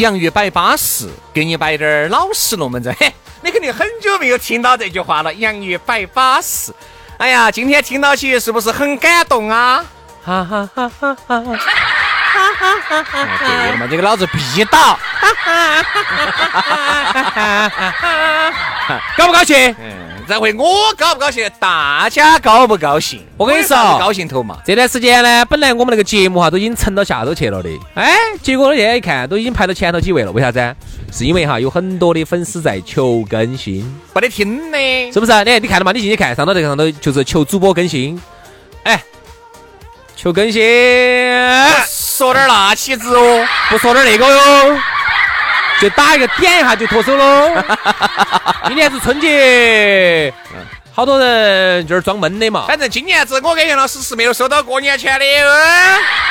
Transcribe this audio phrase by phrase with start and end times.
[0.00, 2.90] 洋芋摆巴适，给你摆点儿老实龙门阵。
[2.98, 5.32] 嘿，你肯定很久没有听到这句话了。
[5.34, 6.72] 洋芋摆巴适，
[7.18, 9.84] 哎呀，今天听到起是不是很感动啊？
[10.24, 11.58] 哈哈哈哈哈！
[12.32, 13.66] 哈哈哈哈哈！
[13.66, 14.96] 对嘛，这个老子必倒。
[19.16, 19.74] 高不高兴？
[19.78, 21.48] 嗯，这回我高不高兴？
[21.58, 23.24] 大家高不高兴？
[23.36, 24.58] 我跟你说，高兴头嘛。
[24.64, 30.32] 这段时间呢，本来我们那个节目哈都已经沉到下头去了的，哎，结果现在一看，都已经排到前头几位了。
[30.32, 30.76] 为啥子？
[31.12, 33.82] 是因为哈有很多的粉丝在求更新，
[34.14, 35.44] 没得听的，是不是？
[35.44, 35.90] 你你看到嘛？
[35.92, 38.20] 你进去看，上头这个上头就是求主播更新，
[38.84, 39.02] 哎，
[40.16, 40.62] 求更新，
[42.20, 44.78] 说点那起子哦，不说点那个哟。
[45.80, 47.50] 就打一个点一下就脱手喽。
[48.68, 50.30] 今年是春节，
[50.92, 52.66] 好多人就是装闷的嘛。
[52.68, 55.24] 反正今年子我跟杨老师是没有收到过年钱的。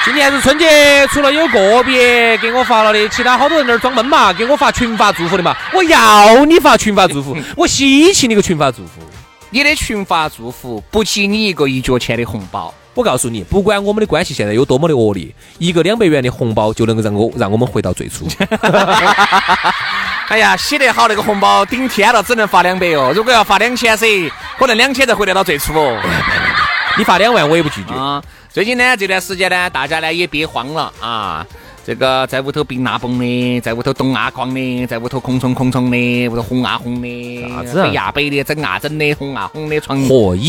[0.06, 5.58] 今年是春节，除了有个别给我发了的，其他好多人在那装闷嘛，给我发群发祝福的嘛。
[5.74, 9.02] 我要你发群发祝福， 我稀奇你个群发祝福。
[9.50, 12.72] 你的群发祝福不及你一个一角钱的红包。
[13.00, 15.26] 我告诉你，不管我们的关系现在有多么的恶劣，
[15.58, 18.28] 一个两百元的红包就能够让我让我们回到最初。
[20.28, 23.14] 哎呀，写得好，那个红包顶天了，只能发两百哦。
[23.16, 25.98] 如果要发两千噻，可能两千才回得到最初哦。
[27.00, 28.22] 你发两万我也不拒绝啊。
[28.50, 31.48] 最近呢，这段时间呢，大家呢也别慌了啊。
[31.86, 37.84] 这个在屋头冰啊崩的，在屋头冻啊哐的，在屋头空冲空冲的，屋头红啊红的，啥子？
[37.84, 40.00] 北啊背的，整啊整的，红啊红的，床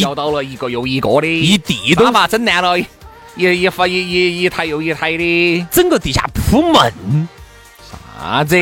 [0.00, 2.86] 摇到了一个又一个的，一地都把整烂了，一
[3.36, 7.28] 一发一一一台又一台的，整个地下铺闷，
[8.20, 8.56] 啥子？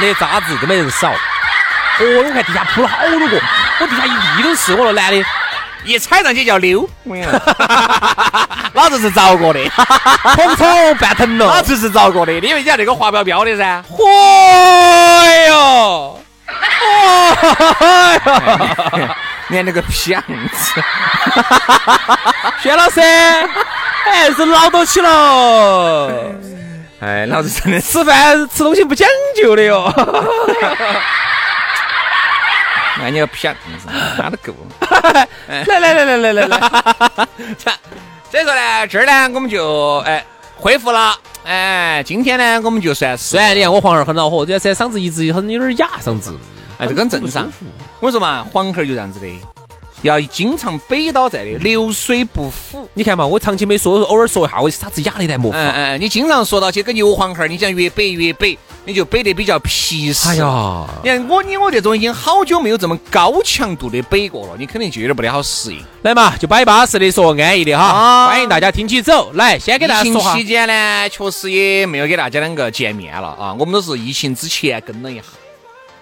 [0.00, 1.12] 那渣子都没人扫。
[1.12, 3.40] 哦，我看地下铺了好多个，
[3.80, 5.24] 我地下一地都是，我说男的。
[5.84, 6.88] 一踩上去叫溜，
[8.74, 9.60] 老子是着 过的，
[10.22, 10.66] 红草
[11.00, 13.82] 半疼了，老子是着过的，因为人家那个滑标标的噻。
[13.90, 14.04] 嚯
[15.48, 16.20] 哟，
[18.90, 19.08] 嚯，
[19.48, 20.22] 你看那个屁样
[20.52, 20.82] 子，
[22.62, 26.10] 薛老师哎是老多起了。
[27.00, 29.90] 哎，老子真的吃饭吃东西不讲究的哟。
[33.00, 33.48] 那你个屁，
[34.18, 34.52] 那都够。
[35.48, 36.60] 来来来来来来来，
[38.30, 40.24] 所以说呢，这儿呢我们就哎
[40.56, 41.16] 恢复了。
[41.44, 46.36] 哎，今天呢我们就算是，虽然你看我黄儿很恼火，这这嗓子一直很有点哑，嗓子，
[46.78, 47.50] 哎，这很正常。
[48.00, 49.26] 我说嘛，黄孩儿就这样子的。
[50.02, 52.88] 要经常背到在的，流水不腐。
[52.94, 55.58] 你看嘛，我长期没说，偶尔说一下，我啥子哑的来没法。
[55.58, 60.28] 嗯嗯，你经常说到去跟牛黄孩，你讲越背越背，你就背得比较皮实。
[60.28, 65.82] 哎呀，你看我你我这种已经好久没有这么高强度的背过了，你肯定就有点不得好适应。
[66.02, 68.28] 来嘛，就摆巴适的说，安逸的哈。
[68.28, 69.32] 欢迎大家听起走。
[69.34, 73.54] 来，先给大家说期间呢，确实也没有给大家两个见面了啊。
[73.58, 75.22] 我们都是疫情之前跟了一下。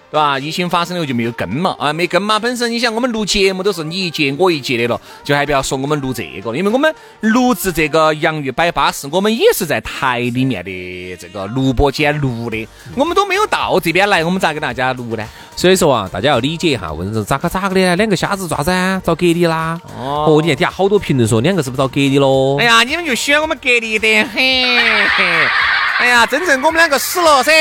[0.09, 0.39] 对吧？
[0.39, 2.39] 疫情发生了就没有跟嘛啊，没跟嘛。
[2.39, 15.25] 本身你想，我们录节目都是你一节我一节的了，就还不要说我们录这个，因为我们录制这个洋芋摆巴士，我们也是在台里面的这个录播间录的，我们都没有到这边来，我们咋给大家录呢？
[15.57, 17.95] 所以说啊，大家要理解一下，问是咋个咋个的？
[17.97, 19.77] 两个瞎子抓子啊，遭隔离啦？
[19.99, 22.57] 哦，你看底下好多评论说两个是不是找隔离喽？
[22.59, 25.76] 哎呀，你们就喜欢我们隔离的很。
[25.99, 27.51] 哎呀，真正我们两个死了噻，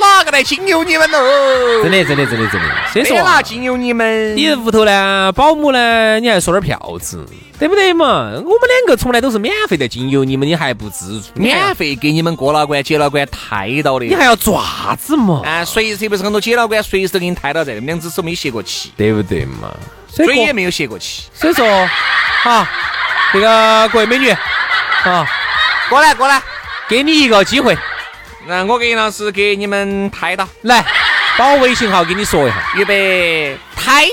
[0.00, 1.18] 哪个来经由你们喽？
[1.84, 2.68] 真的，真的，真的，真的。
[2.92, 4.36] 谁说哪经由你们？
[4.36, 5.30] 你屋头呢？
[5.32, 6.18] 保姆呢？
[6.18, 7.24] 你还收点票子，
[7.56, 8.32] 对不对嘛？
[8.34, 11.30] 我们两个从来都是免费的经由你们，你还不知足？
[11.34, 15.42] 免费给你们过老关、接老关抬到的，你还要爪子嘛？
[15.44, 19.72] 啊，随时不是很多接老关，随时都给你抬到这，两只手没歇过气，对不对嘛？
[20.12, 21.28] 嘴也没有歇过气。
[21.32, 21.88] 所以说，
[22.42, 22.66] 好，
[23.32, 24.30] 这个各位美女，
[25.04, 25.24] 啊，
[25.88, 26.42] 过来，过来。
[26.88, 27.76] 给你一个机会，
[28.46, 30.84] 那我给杨老师给你们拍到，来，
[31.38, 32.56] 把我微信号给你说一下。
[32.76, 34.06] 预备拍。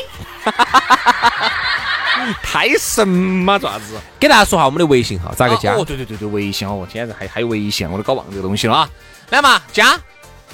[2.44, 4.00] 拍 什么，爪子！
[4.20, 5.74] 给大家说下我们的微信号，咋个加？
[5.74, 8.90] 哦，对对对对，微信哦，天在还还有微信，我都搞忘这个东西了啊！
[9.30, 10.00] 来嘛，加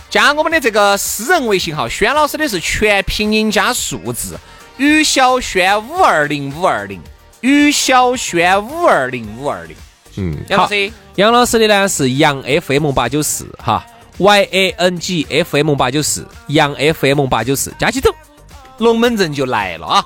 [0.10, 4.40] 加我们的这个私人微信号，轩老师的是全拼音加数字，
[4.78, 7.02] 于小轩五二零五二零，
[7.42, 9.76] 于小轩五二零五二零。
[10.16, 13.84] 嗯，杨老师，杨老师的呢是杨 FM 八九四哈
[14.20, 18.14] ，Y A N G F M 八九四，杨 F M 八九四，加起走，
[18.78, 20.06] 龙门阵就来了啊！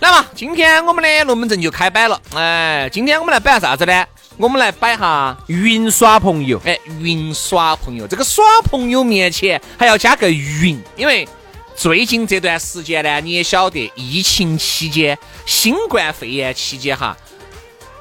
[0.00, 2.18] 来嘛，今天我们的龙门阵就开摆了。
[2.34, 4.06] 哎，今天我们来摆啥子呢？
[4.38, 6.58] 我们来摆下云耍朋友。
[6.64, 11.28] 哎，云耍朋友，这个耍朋友面前还要加个云，因为
[11.74, 17.14] 最近这段时间呢，你也晓得，疫情期间、新冠肺炎期间哈，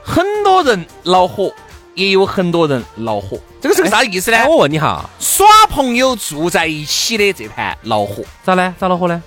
[0.01, 1.53] 很多人恼火，
[1.95, 3.39] 也有很多人恼火。
[3.59, 4.45] 这个是个啥意思呢？
[4.47, 8.75] 我问你哈，耍朋友住在一起的这盘恼火，咋呢？
[8.77, 9.23] 咋恼火呢？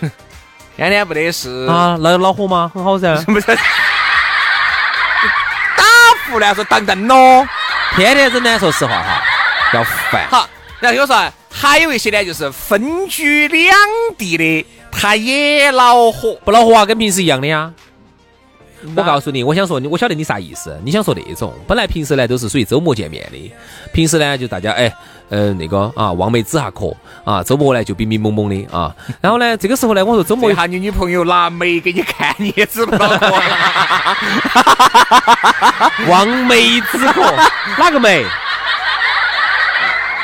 [0.76, 2.68] 天天不得事啊，那恼火吗？
[2.74, 3.46] 很好噻， 不是
[5.76, 5.84] 打
[6.26, 7.46] 胡乱说当灯咯，
[7.94, 9.22] 天天整呢，说实话哈，
[9.72, 10.26] 要烦。
[10.28, 10.48] 好，
[10.80, 11.16] 然后有说
[11.48, 13.72] 还有一些呢，就是分居两
[14.18, 17.72] 地的，他也恼火，不恼火啊，跟平时一样的呀。
[18.96, 20.78] 我告诉你，我想说你，我晓得你啥意思。
[20.84, 23.52] 你想说那种，本来平时呢都是属于周末见面的，
[23.92, 24.92] 平时呢就大家哎，
[25.30, 26.94] 呃那个啊望梅止下渴
[27.24, 28.94] 啊，周末呢就冰冰蒙蒙的啊。
[29.20, 33.32] 然后呢这个时候呢，我说周末一下你女朋友拿梅给你看，你也止不到渴。
[36.08, 37.22] 望梅止渴，
[37.78, 38.24] 哪个梅？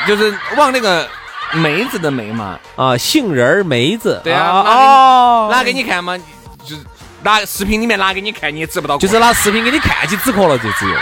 [0.07, 1.07] 就是望那个
[1.53, 2.59] 梅子的梅嘛。
[2.75, 4.21] 啊，杏仁儿梅子。
[4.23, 4.51] 对啊。
[4.51, 5.49] 哦。
[5.51, 6.15] 拿给你看嘛，
[6.63, 6.81] 就是。
[7.23, 10.95] 拿视频里面拿给你看，你也止不到，就是拿视频给你看起止渴了，就只有。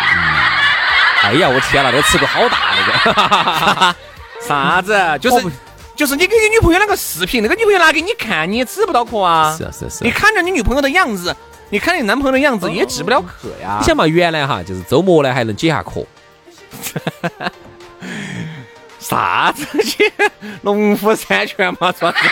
[1.23, 3.95] 哎呀，我天哪，那个尺度好大那个。
[4.47, 4.93] 啥子？
[5.21, 5.45] 就是
[5.95, 9.53] 就是你给你女朋友那个视频，那个女朋友拿给你看，你也止不到渴啊。
[9.57, 10.03] 是啊是啊是。
[10.03, 11.35] 你看着你女朋友的样子，
[11.69, 13.77] 你看你男朋友的样子，也止不了渴呀。
[13.79, 16.05] 你想嘛，原来哈，就是周末呢还能解下渴。
[19.09, 20.11] 啥子去？
[20.61, 22.19] 农夫山泉嘛，算是。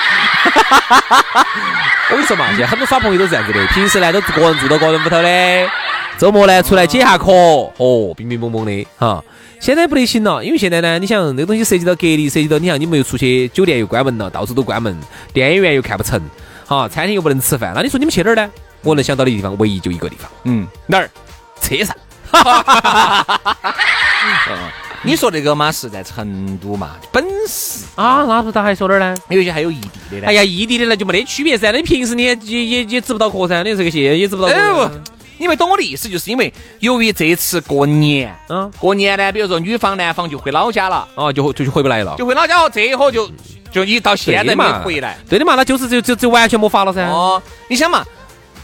[2.09, 5.69] 我跟你说嘛，现在很多耍朋友都是这样子的，平时呢都个人住到个人屋头的，
[6.17, 9.23] 周末呢出来解下渴，哦，冰冰蒙蒙的哈。
[9.59, 14.95] 现在不得行了，因为现在呢，你想那个东西涉及到隔离，涉及到你像你们又出去，酒店又关门了，到处都关门，
[15.33, 16.21] 电影院又看不成，
[16.67, 18.47] 哈，餐厅又不能吃饭，那你说你们去哪儿呢？
[18.83, 21.09] 我能想到的地方，唯一就一个地方，嗯，哪儿？
[21.59, 21.95] 车上。
[25.07, 29.15] 你说那个嘛是在成都嘛，本市啊，那不咋还说哪儿呢？
[29.29, 30.27] 有些还有异地的呢。
[30.27, 31.71] 哎呀，异地的那就没得区别噻。
[31.71, 34.49] 那平时你也也也止不到渴噻，你这个些也止不到。
[34.49, 34.89] 哎不，
[35.37, 43.31] 你们懂我的意思，就是因为由于这次过年，嗯，过年呢，比如说女方男方就回老家了，哦，就就就回不来了，就回老家哦，这一伙就
[43.71, 45.17] 就你到现在没回来。
[45.29, 47.07] 对的嘛，那就是就就就完全没法了噻。
[47.07, 48.03] 哦，你想嘛，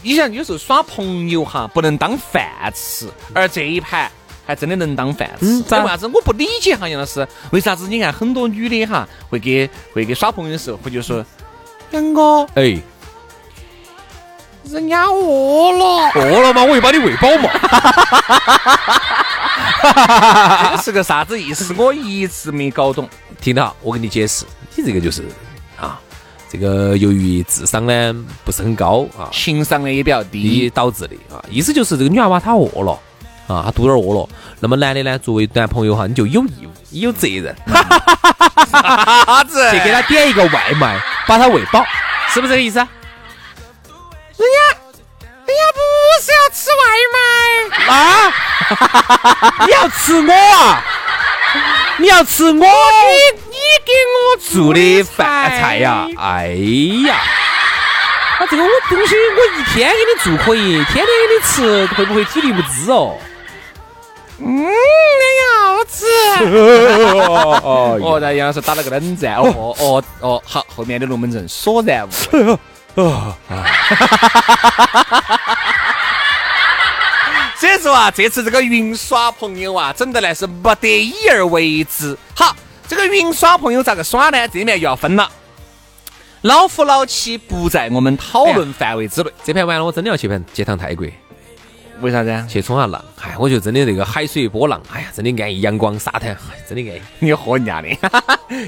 [0.02, 2.44] 你想有时候耍朋友哈，不能当饭
[2.74, 4.10] 吃，而这一盘。
[4.46, 6.06] 还真的能当饭吃，为啥子？
[6.08, 7.88] 我不理解哈，杨老师，为啥子？
[7.88, 11.24] 你看很多女的哈，会给会给耍朋友的时候，会就说
[11.92, 12.78] 杨哥，哎，
[14.64, 16.62] 人家饿了，饿了吗？
[16.64, 17.48] 我又把你喂饱嘛。
[20.76, 21.74] 这是个啥子意思？
[21.76, 23.08] 我一直没搞懂。
[23.40, 23.74] 听到？
[23.82, 24.44] 我给你解释，
[24.74, 25.22] 你这个就是
[25.78, 26.00] 啊，
[26.48, 28.14] 这个由于智商呢
[28.44, 31.44] 不是很高啊，情商呢也比较低导致的啊。
[31.50, 32.98] 意思就是这个女娃娃她饿了。
[33.46, 34.28] 啊，他肚儿饿了，
[34.60, 35.18] 那么男的呢？
[35.18, 37.54] 作为男朋友哈，你就有义务，你有责任，
[38.70, 39.70] 啥子？
[39.70, 41.84] 去给他点一个外卖，把他喂饱，
[42.30, 42.78] 是不是这个意思？
[42.78, 42.88] 人
[44.38, 44.78] 家，
[45.46, 45.80] 人家不
[46.22, 46.82] 是要吃外
[47.14, 47.18] 卖
[47.92, 48.32] 啊！
[49.66, 50.82] 你要吃我啊？
[51.98, 52.52] 你要吃我？
[52.52, 56.08] 你你给我做的饭菜呀？
[56.18, 56.46] 哎
[57.06, 57.16] 呀！
[58.40, 63.16] 那这个我东西我一天给你做可以，天天给你吃，会不会体力不支哦？
[64.44, 64.66] 嗯，
[65.40, 66.04] 要吃。
[67.24, 69.36] 哦，然杨老师打了个冷战。
[69.36, 72.58] 哦哦哦，好，后面的龙门阵索然无。
[73.00, 73.34] 哦。
[77.56, 82.14] 所以说啊，这次这个云耍朋友啊，整的来是不得已而为之。
[82.34, 82.54] 好，
[82.86, 84.46] 这个云耍朋友咋个耍呢？
[84.48, 85.30] 这里面又要分了。
[86.42, 89.30] 老夫老妻不在我们讨论范围之内。
[89.42, 91.06] 这盘完了，我真的要去盘去趟泰国。
[92.00, 92.46] 为啥子啊？
[92.48, 97.02] 去冲下浪，哎，我觉得真的那个海水波浪，哎呀，真的安逸，阳光沙滩，哎真的安逸。
[97.20, 97.88] 你喝人家 的，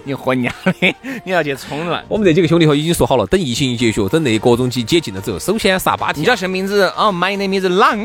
[0.04, 2.02] 你喝人家的，你要去冲浪。
[2.08, 6.22] 我们这几个兄弟伙已经说好了，等疫情一结束，等那各种解解禁了之后，首先杀巴提雅。
[6.22, 6.84] 你叫什么名字？
[6.96, 7.98] 哦，My name is 浪。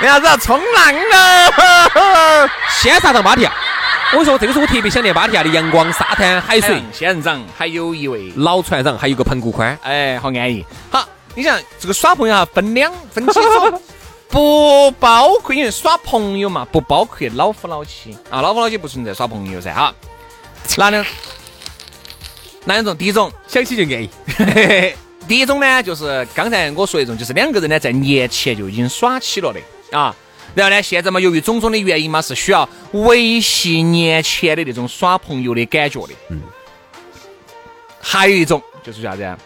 [0.00, 2.48] 为啥子要冲浪呢？
[2.80, 3.52] 先杀到巴提雅。
[4.16, 9.76] 我说，这个是我特别想念巴提亚的阳光、沙滩、海水、仙人掌，还有一位老船长，还有个盆骨宽。
[9.82, 10.64] 哎，好安逸。
[10.90, 11.04] 好，
[11.36, 13.82] 你想这个耍朋友啊，分两分几种，
[14.28, 19.72] 不包括因为耍朋友嘛，不包括老夫老妻啊，老夫老妻不存在耍朋友噻。
[19.72, 19.94] 哈，
[20.78, 21.04] 哪两
[22.64, 22.96] 哪两种？
[22.96, 24.10] 第一种想起就安逸。
[25.28, 29.60] 第一种呢，就是刚才我说一种，就是两个人呢在年前就已经耍起了的
[29.96, 30.16] 啊。
[30.54, 36.14] 然后呢，现在嘛，由于种种的原因嘛，是需要维系年前的那种耍朋友的感觉的。
[36.30, 36.40] 嗯。
[38.00, 39.38] 还有一种就是啥子啊？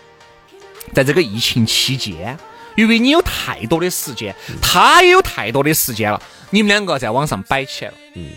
[0.95, 2.39] 在这个疫情期间，
[2.77, 6.21] 因为你有太多的时间，他也有太多的时间了，
[6.51, 7.97] 你们两个在网上摆起来了。
[8.15, 8.31] 嗯。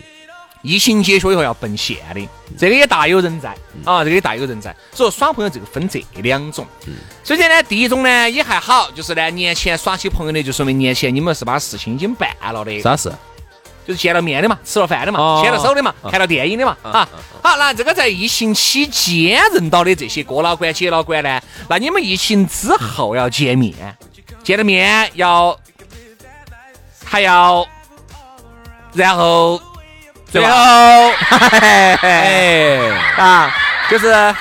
[0.66, 2.26] 疫情结束以后要奔现的，
[2.58, 3.50] 这个也大有人在
[3.84, 4.74] 啊，这个也大有人在。
[4.94, 6.66] 所以耍朋友这个分这两种。
[7.22, 12.80] 首先呢，第一种呢也还好，就是呢年前耍起朋友的，就说明年前你们是把事情已经办了的。
[12.80, 13.12] 啥事？
[13.86, 16.76] 就是见了面的嘛，吃了饭的嘛，牵了手的嘛，看了电影的嘛。
[16.82, 17.08] 啊，
[17.42, 23.74] 好，那这个在疫情期间认到的这些哥老倌、姐老倌呢，那你们疫情之后要见面，
[24.42, 25.58] 见了面要
[27.04, 27.66] 还要，
[28.92, 29.60] 然后。
[30.32, 30.50] 最后，
[32.02, 32.80] 哎。
[33.16, 33.54] 啊，
[33.88, 34.34] 就是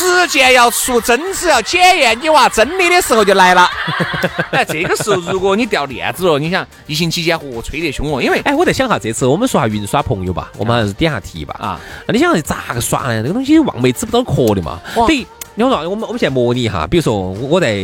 [0.00, 3.68] 时间要出真子要检验你娃真理的时候就来了。
[4.50, 11.78] 哎，这个时候如果你掉链子了，你想疫情期间嚯吹得凶哦，因为哎，我在想哈，这次我们说下云耍朋友吧，我们还是点下题吧啊。
[12.06, 13.20] 那你想咋个耍呢？
[13.22, 14.80] 这个东西望梅止不到渴的嘛。
[15.06, 15.18] 对，
[15.54, 17.76] 你说我们我们现在模拟一下，比如说我在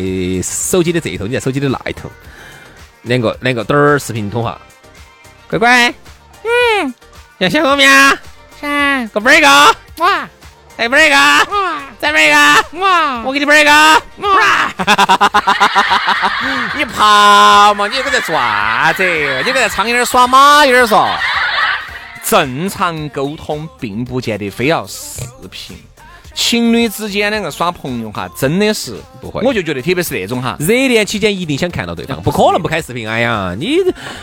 [0.42, 2.10] 手机的这一头，你在手机的那一头，
[3.02, 4.58] 两个两个嘚儿视频通话，
[5.50, 5.92] 乖乖。
[6.42, 6.94] 嗯，
[7.38, 8.18] 要想我啊？
[8.58, 9.48] 想，给本一个，
[9.98, 10.26] 哇，
[10.76, 12.34] 再玩一个，哇，再玩一个，
[12.80, 14.70] 哇，我给你玩一个，哇，
[16.76, 17.86] 你爬嘛？
[17.86, 19.02] 你这个在做啥子？
[19.44, 21.08] 你个在苍蝇儿耍马蝇儿嗦？
[22.22, 25.85] 正常沟通并不见得非要视频。
[26.36, 33.08] 情侣之间两个耍朋友哈，真的是不会，我就觉得特别是那种哈，热恋期间一定想看到对方，不可能不开视频。
[33.08, 33.78] 哎呀，你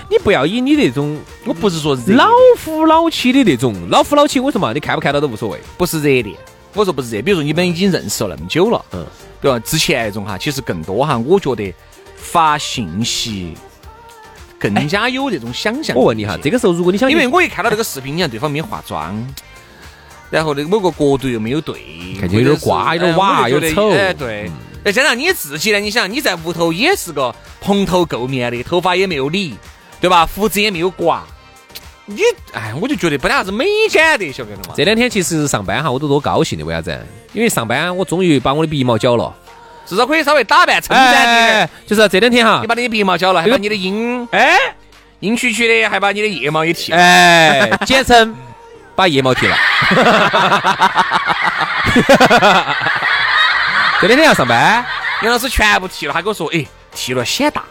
[0.10, 2.30] 你不要以你那种，我不是说老
[2.60, 6.36] 夫老妻的那种，老夫老妻，我说嘛，你看不看到都无所谓，不是热恋。
[6.76, 9.04] 我说不是热，比如说你们已经认识了那么久了，嗯，
[9.42, 9.60] 对吧？
[9.60, 11.74] 之前那种哈，其实更多哈，我觉得
[12.16, 13.54] 发信息
[14.60, 15.98] 更加有这种想象。
[15.98, 19.16] 我问你哈，这个时候如果你想，因为我一看到这个视频，你看对方没化妆。
[20.34, 21.76] 然后那个某个角度又没有对，
[22.20, 23.92] 看起有点瓜，有点瓦，有点丑。
[23.92, 24.50] 哎，对。
[24.84, 29.54] 再加上你自己呢，你想你在屋头也是个蓬头垢面的，头发也没有理，
[30.02, 30.28] 对吧？
[30.36, 31.24] 胡子也没有刮。
[32.08, 32.16] 你
[32.52, 33.64] 哎，我就觉得不得啥子美
[33.94, 34.74] 感的，晓得吗？
[34.76, 37.00] 这两天其实上班哈，我都多高兴的，为啥子？
[37.34, 39.32] 因为上班我终于把我的鼻毛剪了，
[39.86, 41.70] 至少可以稍微打扮称赞点。
[41.86, 44.58] 就是这两天哈，你把你的鼻毛剪了，还把你的阴哎
[45.20, 48.36] 阴曲曲的，还把你的腋毛也剃了，哎，简称。
[48.96, 49.58] 把腋毛剃了，
[54.00, 54.86] 这两天要上班，
[55.22, 57.64] 杨老师全部剃了，他跟我说，哎，剃了显大。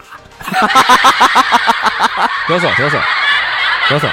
[2.47, 2.99] 听我说，听我说，
[3.87, 4.09] 听我说，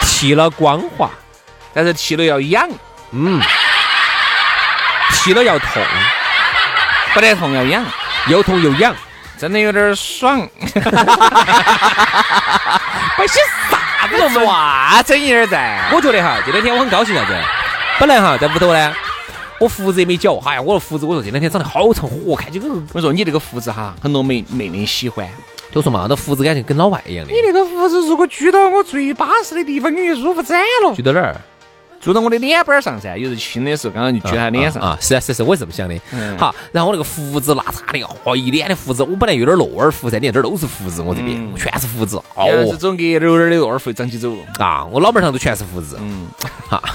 [0.00, 1.10] 剃了光滑，
[1.74, 2.68] 但是剃了要痒，
[3.10, 3.42] 嗯，
[5.10, 5.82] 剃了要痛，
[7.12, 7.84] 不得痛要痒，
[8.28, 8.94] 又痛又痒，
[9.38, 10.48] 真的有点爽。
[13.16, 13.40] 还写
[13.70, 15.02] 啥子了嘛？
[15.02, 15.80] 整一点在。
[15.92, 17.32] 我觉得哈，这两天我很高兴啥子？
[18.00, 18.94] 本来哈在屋头呢，
[19.58, 20.30] 我胡子也没剪。
[20.44, 22.68] 哎呀，我的胡子，我说这两天长得好长，我看这个。
[22.92, 25.28] 我说你这个胡子哈，很多妹妹妹喜欢。
[25.72, 27.32] 就说嘛，那胡子感觉跟老外一样的。
[27.32, 30.94] 你那个胡子如果锯到我最巴适的地方，你就舒服惨了。
[30.94, 31.36] 锯到哪儿？
[32.00, 36.00] 住到我的脸板上噻，有时亲的时候，刚刚就举他脸上啊，是啊是是，我是这么想的。
[36.38, 42.16] 好，然后我那个胡子拉碴的，哦，一脸的胡子，我本来有点络耳胡噻，你看这儿都是胡子，我这边全是胡子。
[42.34, 45.98] 哦，这种给溜溜的络耳胡长起走了啊，我脑门上都全是胡子。
[46.00, 46.28] 嗯，
[46.68, 46.80] 哈，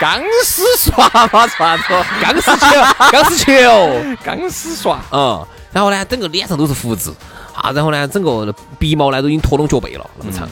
[0.00, 1.82] 钢丝刷嘛，啥子？
[2.22, 2.66] 钢丝球，
[3.10, 5.00] 钢丝球，钢丝刷。
[5.10, 7.14] 嗯，然后呢，整个脸上都是胡子
[7.54, 10.46] 啊，然后呢，整个鼻毛呢都已经拖拢脚背了，那么长。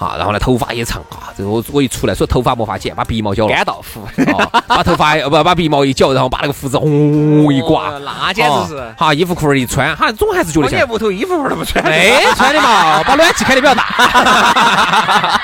[0.00, 3.52] 啊，然后呢，头发也长啊，这个我我一出来，说头发没法剪，把鼻毛剪了。
[3.52, 4.00] 干道夫，
[4.66, 8.94] 把头发不把鼻毛一剪，然后把那个胡子轰一刮，那简直是。
[8.96, 10.88] 好，衣服裤儿一穿，哈，总还是觉得像。
[10.88, 11.84] 屋头衣服裤儿都不穿。
[11.84, 15.40] 没穿的嘛， 把暖气开的比较大。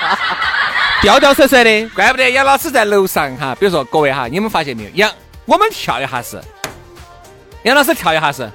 [1.02, 3.54] 吊吊甩甩的，怪不得杨老师在楼上哈。
[3.60, 4.90] 比如说各位哈，你们发现没有？
[4.94, 5.12] 杨，
[5.44, 6.40] 我们跳一下是
[7.64, 8.50] 杨老师跳一下是，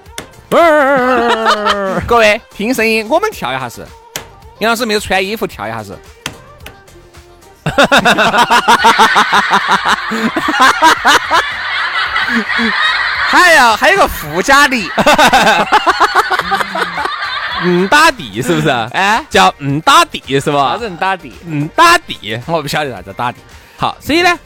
[2.07, 3.85] 各位听声音，我们跳一下是。
[4.61, 5.97] 杨老师没有穿衣服，跳一下是。
[13.27, 14.77] 还要还有个附加的，
[17.63, 18.69] 嗯打地是不是？
[18.93, 20.77] 哎，叫嗯打地是啥吧？
[20.77, 21.31] 子人打的？
[21.45, 22.39] 嗯打地。
[22.45, 23.37] 我不晓得啥子打的。
[23.77, 24.37] 好，所以呢，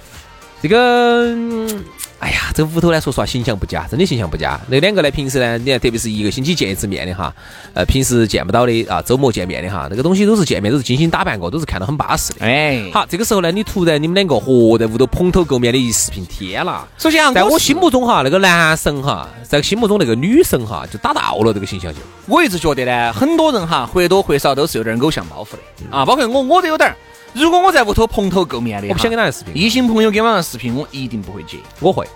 [0.62, 1.86] 这个，嗯
[2.25, 4.60] 哎呀，这屋头呢，说实话形象不佳，真的形象不佳。
[4.67, 7.32] 那两个呢，平时呢，你看，特别是一个星期见一次面的哈，
[7.75, 12.44] 呃，平时见不到的啊，周末见面的哈，那个东西都是见面都是精心打扮过，都是看到很巴适的。
[12.44, 16.88] 哎，好，这个时候呢，你突然你们两个嚯在屋头蓬头垢面的一视频，天啦！
[16.98, 22.00] 首先啊，在我心目中哈，那个男神哈，在心目中那个女神哈，就达到了这个形象就。
[22.25, 26.96] 我一直觉得呢，很多人哈或多或少都是有点偶像包袱的啊，包括我，我都有点儿。
[27.35, 31.57] 如果我在屋头蓬头垢面的，我不想跟他视频，异性朋友给我上视频，我一定不会接。
[31.81, 32.07] 我会，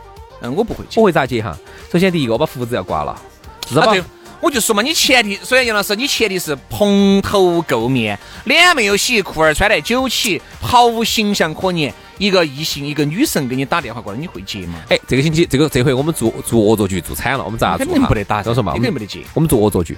[0.42, 1.04] 嗯，我不会接我。
[1.04, 1.56] 会咋接哈？
[1.92, 3.22] 首先第一个，我把胡子要刮了，
[3.68, 4.06] 至少啊，
[4.40, 11.94] 我就说嘛，你前提，首先杨老师，你前提是蓬头垢面，脸没有洗，裤儿穿得九起，毫无形象可言。
[12.18, 14.76] 一个异性，一个女神给你打电话过来，你会接吗？
[14.90, 17.78] 哎，这个星期这个这回我们做做恶作剧做惨了，我们咋？
[17.78, 19.22] 肯定不得打，我说嘛，肯定不得接。
[19.34, 19.98] 我们做恶作剧，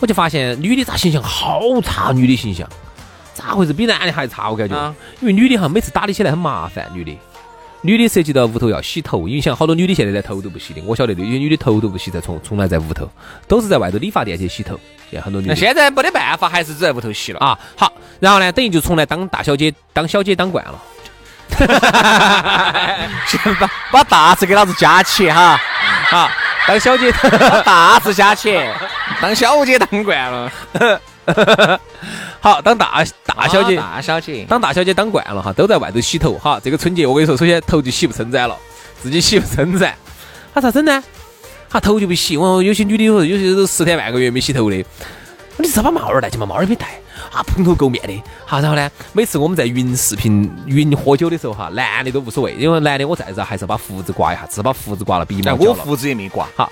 [0.00, 2.68] 我就发现女的咋形象好差，女的形象
[3.36, 3.72] 咋回事？
[3.72, 7.16] 比男的还差，我感觉啊，因为女的哈每次打理起来很麻烦，女的。
[7.82, 13.08] 女的涉及到屋头要洗头，因为像好多女的现在连头都不洗的，我晓得的，有些女的头都不洗，在从从来在屋头，
[13.46, 14.80] 都是在外头理发店去洗头。
[15.10, 17.38] 现在很多女的那现在没得办法，还是只在屋头洗了。
[17.38, 20.82] 啊，好，然后呢，等于就从来当大小姐、当小姐当惯了。
[23.28, 25.56] 先把把大字给老子加起哈，
[26.08, 26.28] 好，
[26.66, 28.58] 当小姐，把大字加起，
[29.20, 30.50] 当小姐当惯了。
[32.40, 36.60] 好，当大大小姐，啊大小姐，当大小姐当惯了哈，都在外头洗头哈。
[36.62, 38.56] 这个春节我跟你说，首先头就洗不撑展了，
[39.02, 39.94] 自己洗不撑展，
[40.54, 41.02] 他咋整呢？
[41.68, 44.76] 他头就不洗，我有些女的有有些都十天半个月没洗头的，
[45.56, 46.86] 你至少把帽儿戴起嘛，帽儿也没戴
[47.32, 48.22] 啊，蓬头垢面的。
[48.44, 55.74] 好，然后呢，每次我们在云视频、云喝酒的时候哈，男的都无所谓，因为男的我再咋还是要把胡子刮一下，至少把胡子刮了，鼻毛但我。
[55.74, 56.46] 胡子也没刮。
[56.54, 56.70] 好，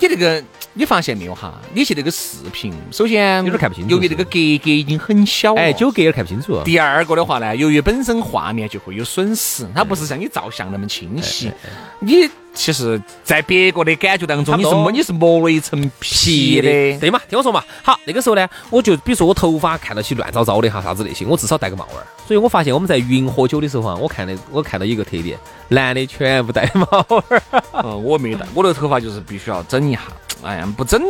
[0.00, 0.42] 你这个
[0.72, 1.60] 你发现没有哈？
[1.74, 6.62] 你去那个视频，首先有点看不清楚由于这个格格已经很小哎，九格有点看不清楚。
[6.64, 11.52] 第二个的话呢，由于本身画面就会有损失，它不是像你照相那么清晰。
[11.98, 16.98] 你其实，在别个的感觉当中，你是差不多磨你是磨了一层皮的。
[16.98, 17.20] 对嘛？
[17.28, 17.64] 听我说嘛。
[17.82, 22.04] 好，那个时候呢，我就比如说我头发看到起乱糟糟的哈，啥子那些，我至少戴个帽儿。
[22.26, 27.42] 所以我发现我们在云喝酒的时候哈，我看的我看到一个特点，男的全部戴帽儿。
[27.72, 30.00] 嗯， 我没戴，我的头发就是必须要整一下。
[30.42, 31.00] 哎呀，不整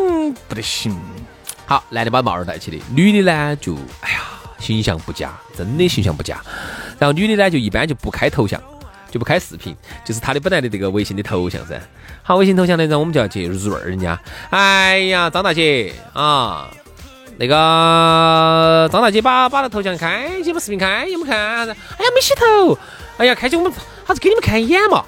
[0.48, 0.96] 不得行。
[1.66, 4.20] 好，男的把帽儿戴起的，女的呢就哎呀
[4.58, 6.40] 形象不佳，真的形象不佳。
[6.98, 8.60] 然后女的呢就一般就不开头像，
[9.10, 11.80] 就不开视频，就是他的本来的这个微信的头像噻。
[12.22, 14.18] 好，微信头像呢，然后我们就要去润儿人家。
[14.50, 16.70] 哎呀，张大姐啊，
[17.36, 21.38] 那个张大姐把把那头像开起，把视频开，有没有看？
[21.40, 22.78] 哎呀，没洗头。
[23.16, 23.72] 哎呀，开起我们，
[24.06, 25.04] 他是给你们看一眼嘛。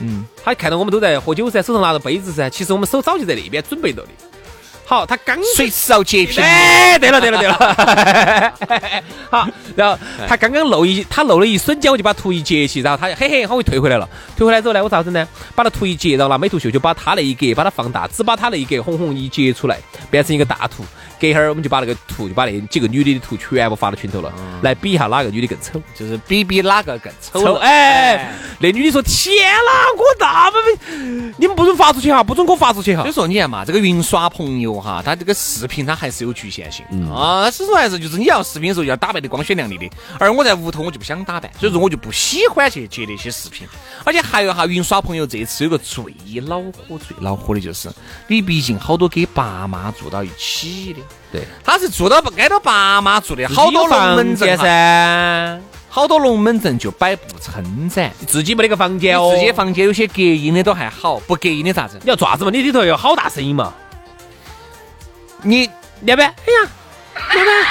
[0.00, 4.08] 嗯，他看到我们都在喝酒噻，手上拿着杯子噻，其实我们手早就在那边准备了的。
[4.88, 6.42] 好，他刚随时要截屏。
[6.42, 8.54] 哎，对了对了对了，
[9.30, 9.46] 好，
[9.76, 14.08] 然后他刚刚漏一，他漏了一瞬间，我就把图一截起，然后他嘿嘿，好，我退回来了。
[14.34, 15.28] 退回来之后呢，我咋整呢？
[15.54, 19.78] 把那图一截，然后拿美图秀秀把他那一格把它放大，只把他那一格红红一截出来，
[20.10, 20.82] 变成一个大图。
[21.20, 25.80] 隔一会儿我们就把那个图，就把那几个女的的图全部发到群头了，来比一下哪个女的更丑。
[25.94, 27.54] 就是比比哪个更丑丑。
[27.54, 33.12] 哎，那女的说：“天哪，我那么没，你们不准发出去哈，不准给我发出去哈所以。
[33.12, 37.44] 说，你看嘛，这个云耍朋友哈，它这个视频它还是有局限性、嗯啊。
[37.44, 43.66] 它始终还是就是你要视频的时候要打扮的光鲜亮丽的，而我在屋头我就不想打扮，所以说我就不喜欢去接那些视频。
[44.04, 46.04] 而且还有哈，云耍朋友这次有个最
[46.46, 47.90] 恼火、最恼火的就是，
[48.28, 51.00] 你毕竟好多跟爸妈住到一起的，
[51.30, 58.10] 对，他是住到挨到爸妈住的，好多龙门阵，噻，好多龙门阵就摆不撑噻。
[58.26, 61.98] 自己没得个房间哦，自己房间有些隔音的都还好，不隔音的咋子？
[62.02, 62.50] 你要爪子嘛？
[62.50, 63.74] 你里头有好大声音嘛？
[65.42, 65.70] 你
[66.04, 66.70] 要不然，哎呀，
[67.14, 67.64] 要不然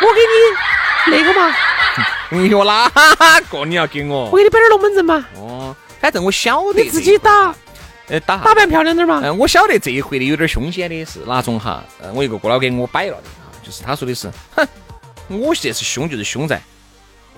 [0.00, 1.54] 我给你那个嘛，
[2.30, 2.88] 你说哪
[3.50, 4.36] 个你要给我我？
[4.36, 7.54] 给你摆点龙门阵嘛，哦，反正我晓得你自己打，
[8.12, 9.22] 呃打打扮漂亮点嘛。
[9.24, 11.82] 嗯，我晓得这一回的有点凶险的是哪种哈？
[12.02, 14.68] 呃，我一个哥老给我摆了的哈，就是他说的是，哼，
[15.28, 16.60] 我这是凶就是凶在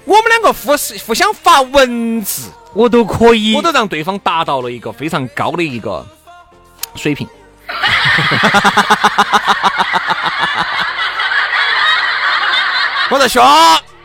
[0.05, 6.05] 我们两个互是互相发文字，我都可以我都让对方达到了一个非常高的一个
[6.97, 7.29] 水平。
[13.11, 13.45] 我说凶，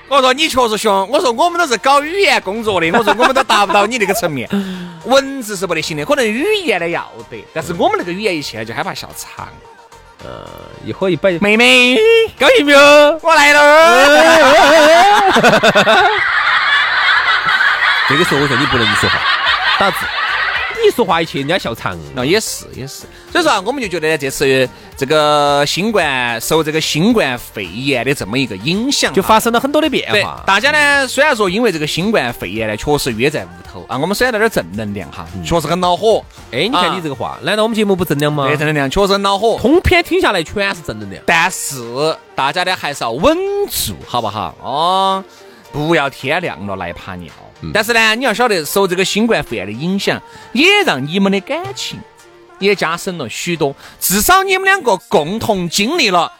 [0.08, 4.47] 我说你确实凶，我说我们都是搞语言工作的，我说我们都达不到你那个层面，
[5.06, 9.48] 文字是不得行的，可能语言呢要得，但是我们那个语言一去就害怕笑场。
[10.22, 10.46] 呃
[10.86, 11.98] 一喝一杯，妹妹，
[12.38, 12.80] 高兴没有？
[13.22, 13.60] 我来了。
[18.10, 19.18] 这个时候我说你不能说话，
[19.80, 19.98] 打字。
[20.82, 21.98] 你一说话一去，人家笑场。
[22.14, 24.68] 那也是也是，所以说啊，我们就觉得这次
[25.00, 30.44] 这个新冠受这个新冠肺炎的这么一个影响啊，就发生了很多的变化。
[30.46, 36.22] 大家呢，虽然说因为这个新冠肺炎呢，确实约在屋头啊，我们虽然带点正能量哈，确实很恼火。
[36.52, 38.58] 哎，你看啊你这个话，难道我们节目不正能量吗对，？
[38.58, 39.58] 正能量确实很恼火。
[39.58, 41.24] 通篇听下来全是正能量。
[41.26, 41.78] 但是
[42.36, 43.38] 大家呢还是要稳
[43.72, 44.54] 住，好不好？
[44.62, 45.24] 哦，
[45.72, 47.32] 不要天亮了来爬尿。
[47.74, 51.98] 但是呢，你要晓得，受这个新冠肺炎的影响，也让你们的感情
[52.60, 53.76] 也加深了许多。
[54.00, 56.32] 至少你们两个共同经历了，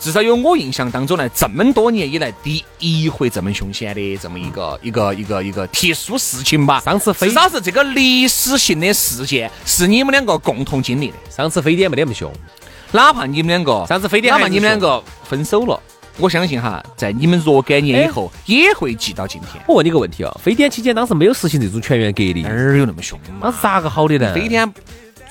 [0.00, 6.80] 至少有我印象当中呢，这么多年以来第一回这么凶险的这么一个一个一个一个特殊事情吧。
[6.80, 11.14] 上次非至少是这个历史性的事件，是你们两个共同经历的。
[11.30, 12.32] 上次非典没得那么凶，
[12.92, 15.78] 哪怕你们两个，上次非典哪怕你们两个分手了，
[16.18, 19.62] 我相信哈，在你们若干年以后也会记到今天。
[19.66, 23.52] 我问你个问题啊，非典期间当时没有实行这种全员隔离哪，儿有那么凶嘛当？
[23.52, 24.32] 时咋个好的呢？
[24.34, 24.72] 非典，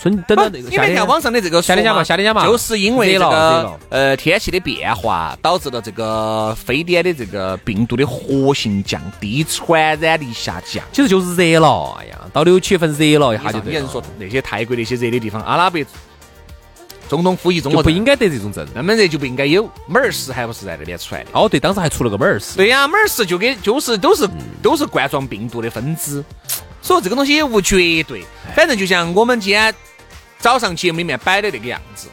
[0.05, 10.85] 春等你没看网上的这个夏天家嘛说夏天家嘛就是因为这个呃天气的变化，导致了这个非典的这个病毒的活性降低，传染力下降。
[10.91, 15.83] 其实就是热了，哎呀，到六七月份热了一下就对了你人说那些泰国那些热的地方，阿拉伯
[17.09, 18.63] 中东呼吸综合症就不应该得这种症。
[18.75, 21.31] 那么热就不应该有，门儿氏还不是在那边出来的。
[21.33, 22.55] 哦，对，当时还出了个门儿是。
[22.55, 24.29] 对呀，门儿氏就跟就是都是
[24.61, 26.23] 都是冠状病毒的分支，
[26.79, 28.23] 所以这个东西也无绝对。
[28.55, 29.73] 反正就像我们今天
[30.45, 32.07] 早上节目里面摆的那个样子，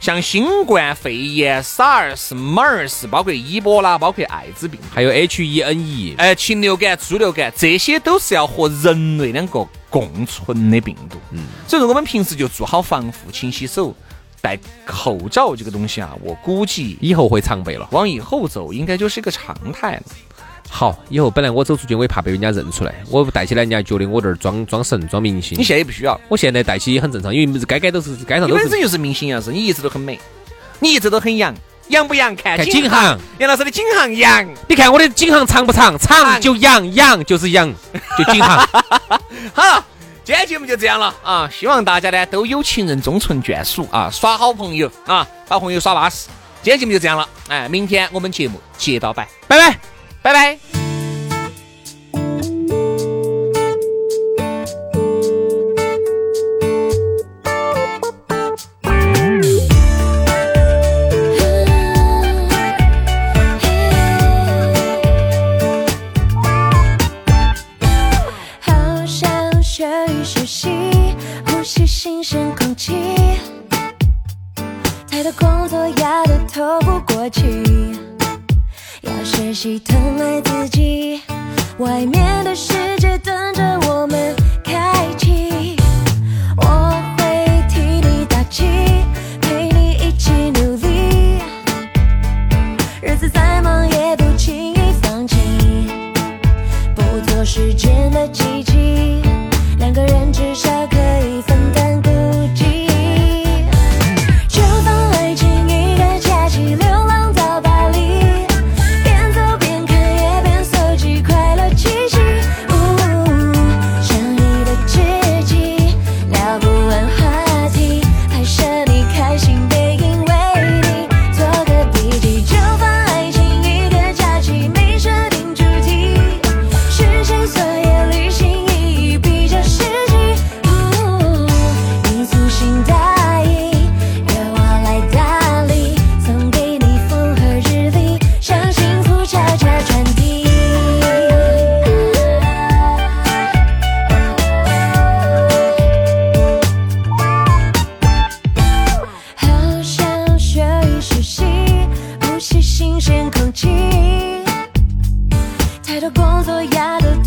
[0.00, 11.18] 像新冠肺炎、SARS、MERS，包括伊波拉，包括艾滋病，还有 H1N1，哎，禽流感、猪流感，这些都是要和人类两个共存的病毒。
[11.32, 13.94] 嗯，所以说我们平时就做好防护，勤洗手，
[14.40, 17.86] 戴口罩这个东西啊，我估计以后会常备了。
[17.90, 20.02] 往以后走，应该就是一个常态了。
[20.68, 25.62] 好，以后本来我走出去，我也怕被人家认出来，我戴起来人家觉得我这儿装装神装明星你。
[25.62, 30.18] 现在也不需要，我现在戴起也很正常，因为街街都是街上都是本身就是明星样式，你一直都很美，
[30.80, 31.54] 你一直都很洋，
[31.88, 33.18] 洋不洋看看景景行。
[33.38, 34.48] 杨老师的景行洋。
[34.66, 35.98] 你看我的景行长不长？
[35.98, 37.70] 长就洋，洋就是洋，
[38.16, 38.68] 就景行。
[39.52, 39.84] 好，
[40.24, 41.50] 今天节目就这样了啊！
[41.52, 46.28] 希望大家呢都有情人终成眷属啊，耍好朋友啊，把朋友耍巴适。
[46.62, 49.91] 今天节目就这样了，哎，明天我们节目接到摆，拜拜。
[50.22, 50.81] 拜拜。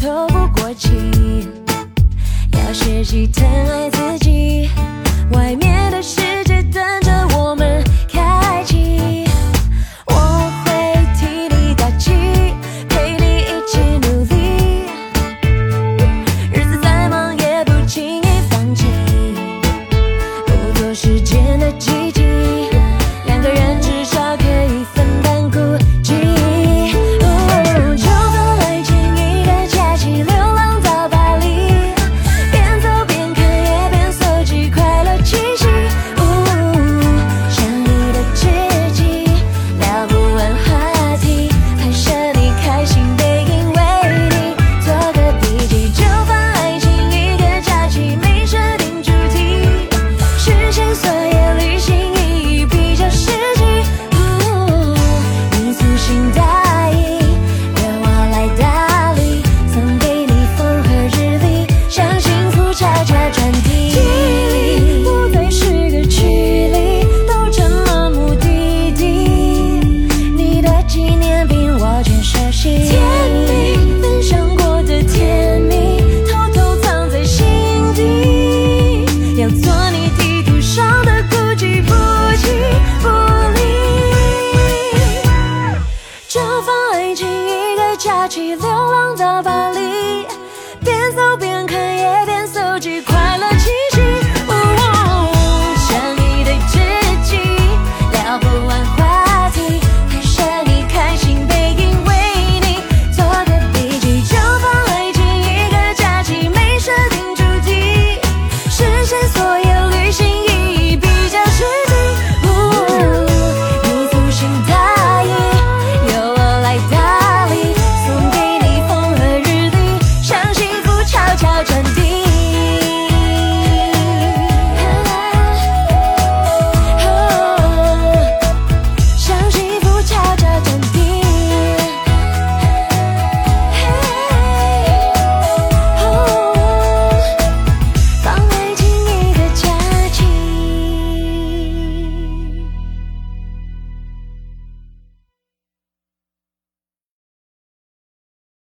[0.06, 0.92] 透不过气，
[2.52, 4.70] 要学习疼爱自己。